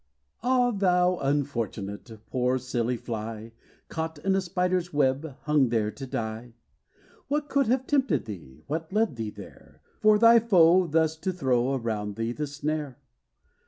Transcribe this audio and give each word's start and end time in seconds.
Ah, 0.41 0.71
thou 0.71 1.19
unfortunate! 1.19 2.09
Poor, 2.31 2.57
silly 2.57 2.97
fly, 2.97 3.51
Caught 3.87 4.17
in 4.25 4.33
the 4.33 4.41
spider's 4.41 4.91
web, 4.91 5.37
Hung 5.43 5.69
there 5.69 5.91
to 5.91 6.07
die! 6.07 6.55
What 7.27 7.47
could 7.49 7.67
have 7.67 7.85
tempted 7.85 8.25
thee? 8.25 8.63
What 8.65 8.91
led 8.91 9.15
thee 9.15 9.29
there, 9.29 9.79
For 9.99 10.17
thy 10.17 10.39
foe, 10.39 10.87
thus 10.87 11.15
to 11.17 11.31
throw 11.31 11.75
Around 11.75 12.15
thee 12.15 12.31
the 12.31 12.47
snare? 12.47 12.97